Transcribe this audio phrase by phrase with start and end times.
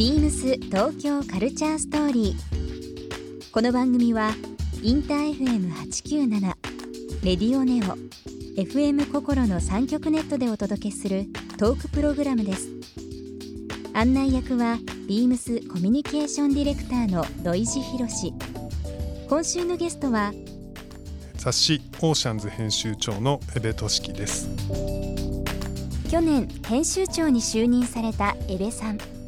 [0.00, 3.50] ビームス東京カルチャーストーリー。
[3.52, 4.30] この番組は
[4.82, 6.40] インター FM897
[7.22, 7.98] レディオネオ
[8.58, 11.26] FM 心の三極ネットでお届けする
[11.58, 12.70] トークプログラムです。
[13.92, 18.32] 案内役はビームスコミュニケーションディレクターの土井博志。
[19.28, 20.32] 今週のゲストは
[21.34, 24.48] 雑誌オーシャンズ編集長の江部俊樹です
[26.10, 29.19] 去年編集長に就任された江部さん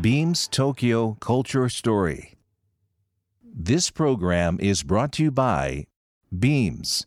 [0.00, 2.34] Beams Tokyo Culture Story
[3.56, 5.86] This program is brought to you by
[6.36, 7.06] Beams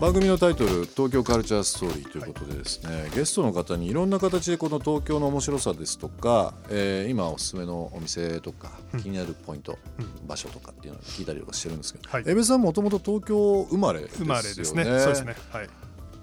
[0.00, 8.70] 番組のタイトル「東京カルチャーストーリー」ということでですね、ゲストの方にいろんな形でこの東京の面白さですとか、えー今おすすめのお店とか
[9.02, 9.76] 気になるポイント、
[10.24, 12.22] 場所とかっていうのを聞いたりとかしてるんですけど、はい。
[12.26, 14.24] 江部さんもともと東京生まれですよね。
[14.24, 14.84] 生まれですね。
[14.84, 15.34] そうですね。
[15.50, 15.70] はい。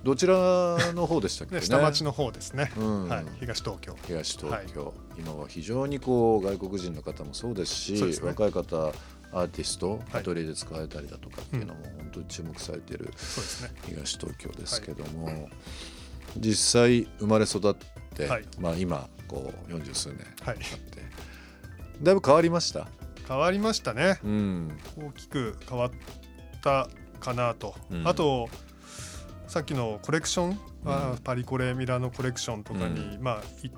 [0.06, 0.36] どちら
[0.94, 1.62] の方でしたっけね？
[1.62, 3.10] で下町の方ですね、うん。
[3.10, 3.26] はい。
[3.40, 3.98] 東東京。
[4.06, 8.16] 東東京、今は非常にこう外国人の方もそうですしね。
[8.24, 8.94] 若い方
[9.36, 10.02] アーティスト、はい。
[10.14, 13.14] アトリエで使えたりだとかっていうのも本当に注目されている
[13.86, 15.50] 東東京ですけども、
[16.38, 17.76] 実際生まれ育っ
[18.16, 18.46] て、はい。
[18.60, 21.02] まあ今こう40数年はい経って
[22.02, 22.88] だいぶ変わりました、
[23.28, 24.20] 変わりましたね。
[24.24, 24.78] うん。
[24.98, 25.92] 大きく変わっ
[26.62, 26.88] た
[27.20, 28.08] かなと、うん。
[28.08, 28.48] あと
[29.48, 31.18] さっきのコレクション、あうん。
[31.20, 33.76] パリコレミラノコレクションとかに、うまあ行っ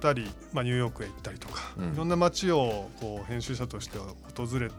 [0.00, 1.94] たり、まあ、ニューヨークへ行ったりとか、うん。
[1.94, 4.70] いろんな街をこう編集者として訪れ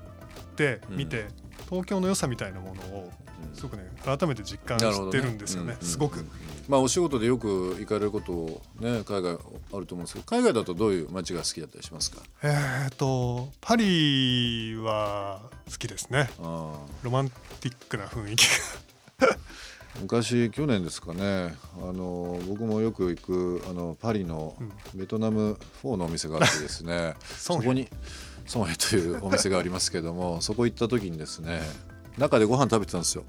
[0.56, 0.98] てうん。
[0.98, 1.28] 見て、
[1.70, 3.12] 東京の良さみたいなものを
[3.54, 6.20] すごくね改めて実感してるんですよねなるほどすごく。
[6.20, 6.30] うん
[6.68, 9.40] まあお仕事でよく行かれることね海外
[9.72, 12.22] あると思うんですけど海外だとどういう街が好きだったりしますか？
[12.44, 15.40] えー、とパリは
[15.72, 16.30] 好きですね。
[16.38, 18.46] ロマンティックな雰囲気
[20.02, 21.56] 昔去年ですかね。
[21.82, 24.56] あの僕もよく行くあのパリの
[24.94, 27.16] ベトナムフォーのお店があってですね。
[27.38, 27.88] そこに
[28.46, 31.62] ソンヘというお店がありますけども そこ行った時にですね
[32.18, 33.24] 中でご飯食べてたんですよ、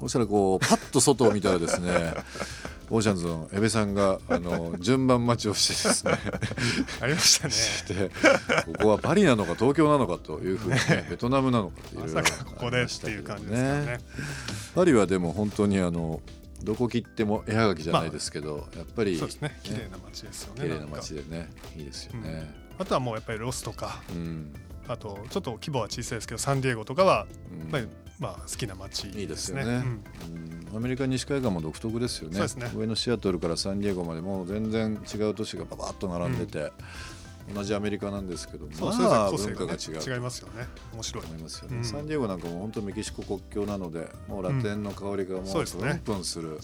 [0.00, 2.14] そしたらこうパッと外を見たらですね
[2.90, 6.18] オーシャンズの江部さんがあの 順番待ちをしてですね。
[7.00, 7.52] ありましたね。
[7.52, 8.10] して
[8.66, 13.98] ここはパリなのか東京なのかというふうにね ベトナムなのかっていろまさかここでっていう感じですよね。
[14.74, 16.20] パリはでも本当にあの
[16.62, 19.60] どこ切っても絵はがきじゃないですけど、やっぱりそうですね。
[19.62, 22.64] 綺麗な街ですよね綺麗な街でねいいですよね。
[22.78, 24.02] あとはもうやっぱりロスとか。
[24.10, 24.52] うん、
[24.88, 27.58] あとちょっと規模は小さいですけどサンディエゴとかはうん。
[27.60, 29.70] やっぱりまあ好きな街いいですよね、うん。
[29.70, 30.76] うん。
[30.76, 32.38] アメリカ西海岸も独特ですよね。
[32.38, 32.46] ね。
[32.74, 36.72] 上のシアトルからサンディエゴまでもう全然違う都市がババッと並んでて、
[37.54, 40.14] 同じアメリカなんですけどそうまあ文化が、違う。
[40.14, 40.66] 違いますよね。
[40.92, 41.24] 面白い。
[41.24, 41.84] 思いますよね、うん。
[41.84, 45.88] サンディエゴなんかも本当メキシコ国境なのでもうラテンの香りがもそうですね。
[45.88, 46.58] うプンプンする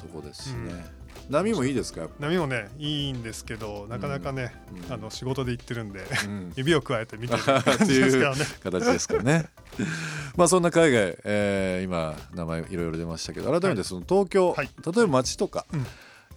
[0.00, 0.84] とこですしね、
[1.30, 2.08] 波もいいですか？
[2.18, 4.52] 波もねいいんですけどなかなかね、
[4.88, 6.52] うんあの仕事で行ってるんで、うん。
[6.56, 8.44] 指を加えて見てる感じですいうからね。
[8.62, 9.48] 形ですかね。
[10.36, 14.70] まあそんな海外、えー今名前いろいろ出ましたけど改めてその東京、はい。
[14.84, 15.86] 例えば街とか、うん。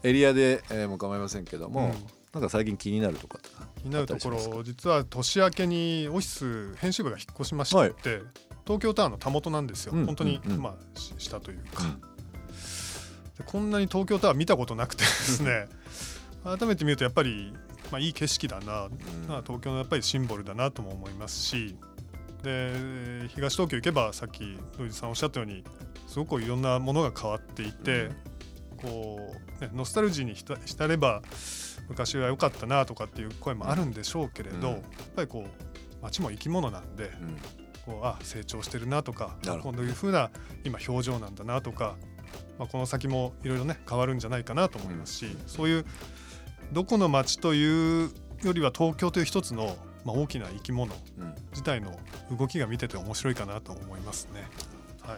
[0.03, 1.93] エリアで、えーも構いませんけども、うん。
[2.33, 3.39] なんか最近気になるとか
[3.81, 7.93] 気になるところ実は年明けにオフィス編集部が引っ越しまして、はい。
[8.65, 10.51] 東京タワーのたもとなんですよ、うん本当に、うん。
[10.53, 12.14] うんまあし下というか、で
[13.43, 15.67] こんなに東京タワー見たことなくて ですね。
[16.43, 17.53] 改めて見るとやっぱり、
[17.91, 18.87] まあ、いい景色だな、
[19.27, 21.75] まあ東京のやっぱりシンボルだなとも思いますし
[22.43, 22.71] で
[23.29, 25.63] 東東京行けばさっき土井さんおっしゃったように
[26.05, 28.09] すごくいろんなものが変わっていて、
[28.77, 31.23] こう、ね、ノスタルジーに浸浸れば
[31.89, 34.73] 昔は良かったなとかっていう声もあるんでしょうけれど、うん。
[34.75, 34.81] やっ
[35.15, 37.37] ぱりこう街も生き物なんで、うん。
[37.85, 40.31] こうあ成長してるなとかこういうふうな
[40.63, 41.97] 今表情なんだなとか、
[42.57, 45.85] まあ、この先もいろいろね変わるんじゃないかなと思いますし、そういう
[46.71, 48.09] どこの街という
[48.43, 51.35] よりは東京という一つの、まあ、大きな生き物うん。
[51.51, 51.97] 自体の
[52.37, 54.47] 動きが見てて面白いかなと思いますね。
[55.01, 55.17] はい、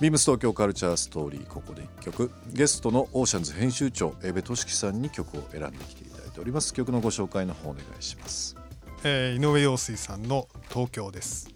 [0.00, 2.30] ビームス東京カルチャーストーリーここで一曲。
[2.48, 6.72] ゲストのオーシャンズ編集長江部俊樹さんに曲を選んできていただいてております。
[6.72, 8.56] 曲のご紹介の方お願いします。
[9.04, 11.48] えー井上陽水さんの東京です、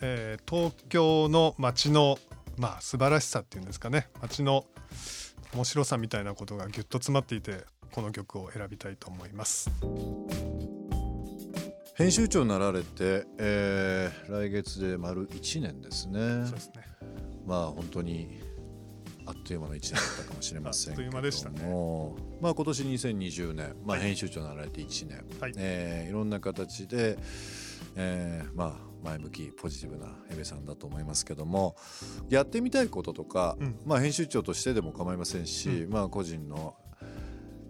[0.00, 2.18] えー東京の街の
[2.58, 4.08] まあ素晴らしさっていうんですかね。
[4.20, 4.64] 街の
[5.54, 9.70] 面白さみたいなことがぎゅっと詰まっていてこの曲を選びたいと思います。
[11.94, 16.44] 編集長になられて、えー来月で丸1年ですね。
[16.46, 16.82] そうですね。
[17.46, 18.40] まあ本当に
[19.26, 21.18] あっという間の1年だったかもしれませんけども。
[21.18, 21.60] あっという間でしたね。
[22.40, 25.52] まあ今年2020年、まあ、編集長になられて1年、はい。
[25.56, 27.18] えーいろんな形で、
[27.96, 31.76] えーまあ前向きポジティブなエベさんだと思いますけども
[32.28, 33.78] やってみたいこととか、うん。
[33.86, 36.74] まあ編集長としてでも構いませんし、うまあ個人の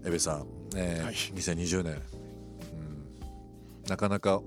[0.05, 0.47] エベさん、
[0.77, 1.15] えーはい。
[1.15, 4.41] 2020年、うん、なかなか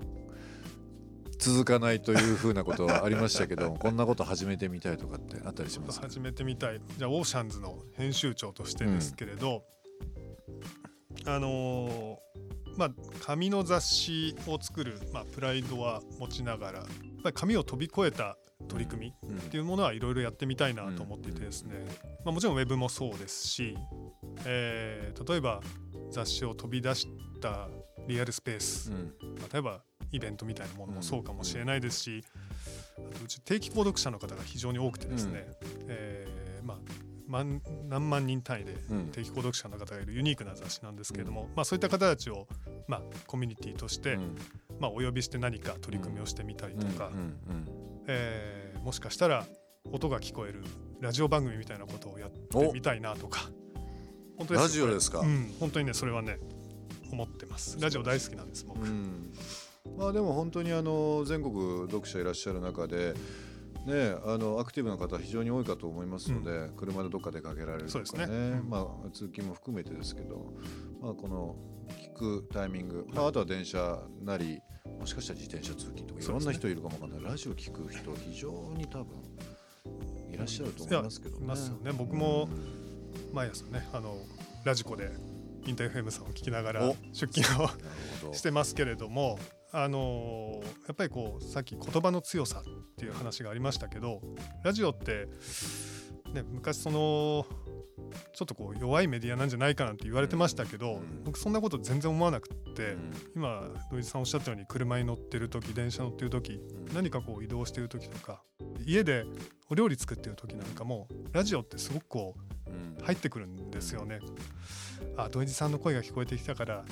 [1.38, 6.08] 続かないというふうなことはありましたけど こんなこと始めてみたいとかってあったりしますか？
[6.08, 6.80] 始めてみたい。
[6.98, 9.64] じゃあオーシャンズの編集長としてですけれど、
[11.26, 12.90] あのーまあ
[13.20, 16.88] 紙の雑誌を作る、まあ、プライドは持ちながらやっ
[17.22, 18.36] ぱり紙を飛び越えた
[18.68, 21.84] 取り組みうんっていうものはいろいろやってみたいなと思っていてですね、
[22.24, 23.76] まあ、もちろんウェブもそうですし、
[24.44, 25.60] えー例えば
[26.10, 27.06] 雑誌を飛び出し
[27.40, 27.68] た
[28.06, 29.14] リアルスペース、うん。
[29.52, 29.80] 例えば
[30.10, 32.24] イベントみたいなものもそうかもしれないですし、
[32.98, 35.46] あとうち定期購読者の方が非常に多くてですね、
[35.86, 36.78] えーまあ
[37.32, 39.08] 万何万人単位でうん。
[39.08, 42.46] 定期購読者の方がいるユニークな雑誌なんですけれども、まあ、そういった方たちを、
[42.86, 44.36] まあ、コミュニティとして、うん。
[44.78, 47.10] まあ、お呼びして何か取り組みをしてみたりとか、
[48.06, 49.46] えーもしかしたら
[49.92, 50.64] 音が聞こえる
[50.98, 53.48] ラジオ番組みたいなことをやってみたいなとか
[54.36, 55.20] 本当ラジオですか？
[55.20, 56.40] うん、本当にねそれはね
[57.12, 57.80] 思ってます。
[57.80, 59.32] ラジオ大好きなんです僕、うん。
[59.96, 63.14] まあでも本当にあの全国読者いらっしゃる中で
[63.86, 68.06] ねあのアクティブな方非常に多いかと思いますので、車でどっか出かけられるとかね。
[68.06, 68.36] そうですね。
[68.36, 68.68] うん。
[68.68, 70.52] まあ通勤も含めてですけど、
[71.00, 71.56] まあこの
[72.16, 74.60] 聞くタイミング、まああとは電車なり
[74.98, 79.06] もしかしたら自転車通勤とかいろんな人いるかもわかんない、ラジオ聞く人非常に多分
[80.32, 81.46] いらっしゃると思いますけどね。
[81.46, 81.92] ますよね。
[81.92, 82.48] 僕も
[83.32, 84.16] 毎朝ねあの
[84.64, 85.10] ラジコで
[85.66, 86.96] インター FM さんを聞きながらお。
[87.12, 87.68] 出勤を
[88.34, 89.38] してますけれども
[89.72, 94.20] あのーやっぱりこうさっき言葉の強さっていう話がありましたけど
[94.62, 95.26] ラジオって、
[96.34, 97.46] ね、昔その
[98.34, 101.24] ちょっとこう弱いメディアなんじゃないかなんて言われてましたけど、うん。
[101.24, 103.12] 僕そんなこと全然思わなくって、うん。
[103.36, 106.94] 今土井さんおっしゃったように車に乗ってる時電車乗ってる時うん。
[106.94, 108.42] 何かこう移動してる時とか
[108.84, 109.24] 家で
[109.70, 112.51] お料理作ってる時なんかもラジオってすごくこうんう
[113.02, 114.20] 入ってくるんですよね。
[115.16, 116.84] あ土井さんの声が聞こえてきたから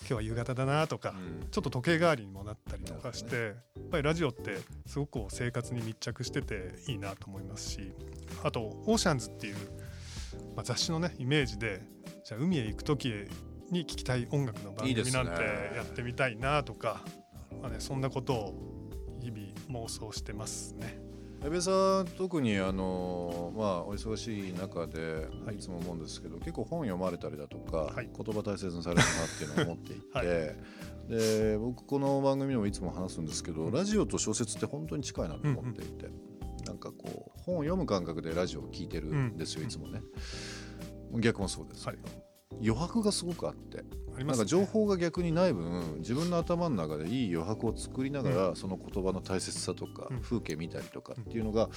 [0.00, 3.54] 今日は夕方だなとか、うんちょっと時計代わりにもなったりとかして、なやっ
[3.90, 7.92] ぱりラジオってすごく生活に密着してていいなと思いますし
[8.42, 9.56] あと「オーシャンズ」っていう、
[10.54, 11.80] まあ、雑誌のねイメージで
[12.24, 13.12] じゃあ海へ行く時
[13.70, 15.32] に聴きたい音楽の番組なんて
[15.74, 17.02] やってみたいなとか
[17.60, 18.54] まあね、そんなことを
[19.20, 21.00] 日々妄想してますね。
[21.42, 25.56] 矢部さん特にあのまあお忙しい中ではい。
[25.56, 28.10] いつも思うんですけど、結構本読まれたりだとか、はい。
[28.14, 29.06] 言葉大切にされるなっ
[29.38, 30.26] ていうのを思っていて、はい。
[31.08, 36.08] で僕この番組でもいつも話すんですけど、ラジオと小説って本当に近いなと思っていて、
[36.66, 40.02] なんかこう本を読む感覚でラジオを聞いてるんですよ、うんいつもね。
[41.20, 41.98] 逆もそうですけど、
[42.60, 51.70] 余白がすごくあってありますねなんか情報が逆にない分自分の頭の中でいい余白を作りながら、その言葉の大切さとか、うん風景見たりとかっていうのが、やっ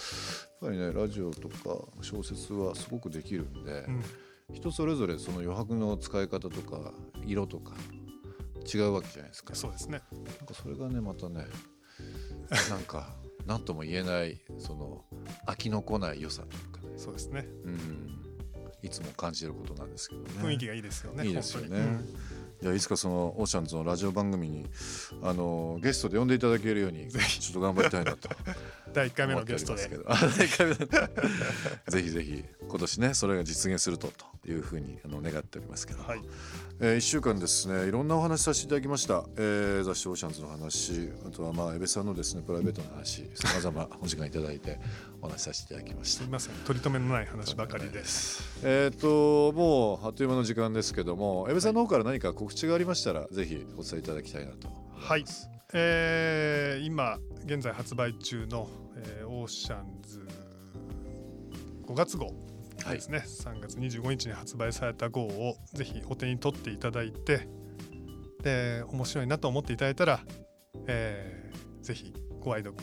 [0.62, 4.04] ぱりねラジオとか小説はすごくできるんで、うん
[4.54, 6.92] 人それぞれその余白の使い方とか
[7.26, 7.74] 色とか
[8.74, 9.56] 違うわけじゃないですか。
[9.56, 10.02] そうですね。
[10.12, 11.46] なんかそれがねまたね
[12.70, 13.16] なんか
[13.46, 15.06] 何とも言えないその
[15.48, 17.48] 飽きのこない良さというかね、そうですね。
[17.64, 18.31] うん、
[18.84, 20.28] いつも感じてることなんですけどね。
[20.42, 21.28] 雰囲気がいいですよね。
[21.28, 21.78] いいですよね。
[21.78, 22.16] うん
[22.64, 24.68] いやいつかそのオーシャンズのラジオ番組に
[25.24, 27.20] あのゲストで呼んでいただけるようにちょ
[27.50, 28.30] っと頑張りたいなと
[28.94, 29.90] 第1回目のゲストで。
[31.90, 36.22] ぜひぜひ今年ねそれが実現するとというふうにあの願っておりますけど、はい。
[36.80, 44.80] えー、1週間ですねいろんな お話しさせていただきました、えー、雑誌オーシャンズの話あとはまあ江部さんのですねプライベートの話さまざまお時間いただいて
[45.22, 46.56] お話しさせていただきましたすみません。
[46.66, 48.02] 取り留めのない話ばかりで。
[48.64, 55.26] えっ、ともうあっという間の時間ですけども江部さんの方から何か告知がありましたら、ぜひお伝えいただきたいなと思い。
[55.74, 60.28] えー今現在発売中の、えーオーシャンズ
[61.88, 62.36] 5月号はい
[62.90, 67.48] ですね、3月25日に発売された号をぜひお手に取っていただいて
[68.44, 70.20] で面白いなと思っていただいたら、
[70.88, 71.42] えー
[71.82, 72.78] ぜひご愛読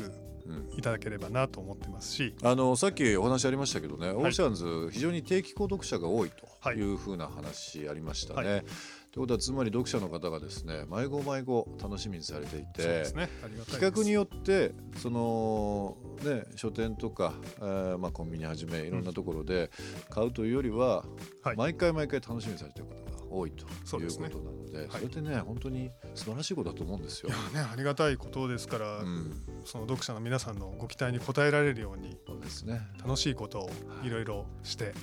[0.76, 6.31] いただければなと思ってますし、あのさっきお話ありましたけどね、オーシャンズ非常に定期購読者が多い
[6.62, 8.50] というふうな話ありましたね。
[8.50, 8.64] はい
[9.10, 13.28] ということはつまり読者の方がですね迷子迷子楽しみにされていて、ね。
[13.70, 19.70] 企画によってその、ね、書店とか、えーまあ、コンビニはじめいろんなところで
[20.10, 21.04] 買うというよりは、
[21.42, 21.56] はい。
[21.56, 23.64] 毎回毎回楽しみにされている方が多いと
[23.98, 27.30] いうことなのでそはいれってね本当に素晴らしいことだと思うんですよ。
[27.30, 29.32] ねありがたいことですから、うん、
[29.64, 32.80] その読者の皆さんのご期待に応えられるようにそうですね。
[33.02, 33.70] 楽しいことを
[34.02, 34.94] いろいろして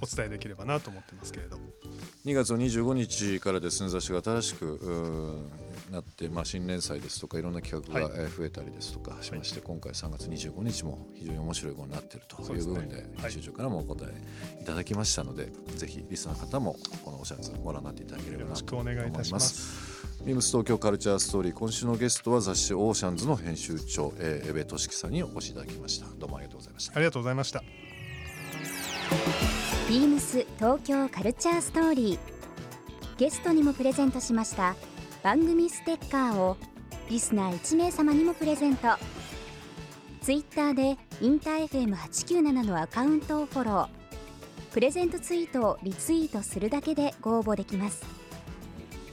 [0.00, 1.58] お伝えできればなと思ってますけれど
[2.24, 4.80] 2月25日からですね雑誌が新しく
[5.90, 13.04] なって、まあ、新連載ですとかいろんな企画が増えたりですとかしまして、今回3月25日も非常に面白い号になっているという部分ではい。
[13.20, 19.40] 編集長からもお答えいただきましたので、ぜひリスナーの方もこのおシャツご覧になっていただければよろしなと思いくお願いいたしま。
[19.40, 19.94] す。
[20.24, 26.06] ビームス東京カルチャーストーリー今週のゲストは雑誌オーシャンズの編集長、えー、江部俊樹さんにお越しいただきました。
[26.18, 26.96] どうもありがとうございました。
[26.96, 27.83] ありがとうございました。
[29.86, 32.18] ビームス東京カルチャーストーリー。
[33.18, 34.76] ゲストにもプレゼントしました
[35.22, 36.56] 番組ステッカーを
[37.10, 38.88] リスナー1名様にもプレゼント。
[40.22, 43.88] ツイッターでインター FM897 のアカウントをフォロー。
[44.72, 48.06] プレゼントツイートをリツイートするだけでご応募できます。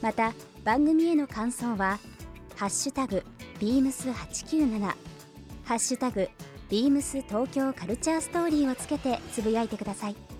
[0.00, 0.32] また
[0.64, 1.98] 番組への感想は
[2.56, 3.22] 「ハッシュタグ
[3.60, 4.80] ビームス897」
[5.64, 6.30] 「ハッシュタグ
[6.70, 10.31] ビームス東京カルチャーストーリーをつけてつぶやいてください。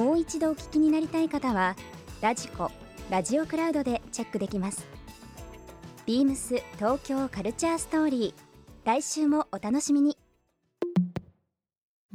[0.00, 1.76] もう一度お聞きになりたい方は
[2.22, 2.70] ラジコ
[3.10, 4.86] ラジオクラウドでチェックできます
[6.06, 10.16] ビームス東京カルチャーストーリー来週もお楽しみに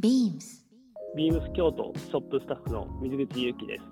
[0.02, 0.66] BEAMS
[1.16, 3.84] ビームス京都ショップスタッフの水口祐樹です。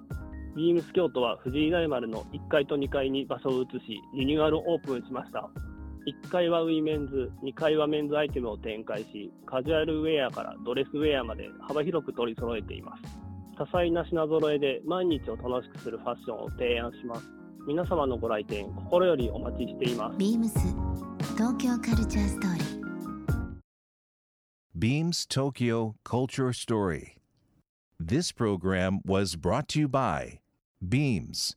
[0.57, 5.49] ビームス京都は藤井大丸の1階と2階に場所を移し、リニューアルオープンしました。
[6.25, 13.22] 1階はウィメンズ、2階はメンズアイテムを展開し、カジュアルウェアからドレスウェアまで幅広く取り揃えています。
[13.57, 17.29] 多彩な品揃えで毎日を楽しくするファッションを提案します。
[17.67, 20.17] 皆様のご来店心よりお待ちしています。
[20.17, 20.49] BEAMS
[21.37, 22.83] 東京カルチャーストーリー
[24.75, 27.17] Beams Tokyo Culture Story.
[27.99, 30.39] This program was brought to you by
[30.85, 31.55] Beams.